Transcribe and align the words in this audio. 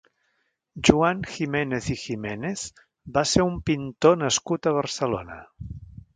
Joan 0.87 1.19
Giménez 1.33 1.89
i 1.97 1.97
Giménez 2.05 2.65
va 3.19 3.25
ser 3.33 3.47
un 3.51 3.61
pintor 3.69 4.19
nascut 4.25 4.65
a 4.73 4.77
Barcelona. 4.81 5.41